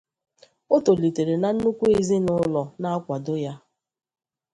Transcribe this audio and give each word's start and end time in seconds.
O 0.75 0.77
tolitere 0.85 1.33
na 1.37 1.49
nnukwu 1.55 1.85
ezinụlọ 1.99 2.63
na-akwado 2.81 3.33
ya. 3.43 3.53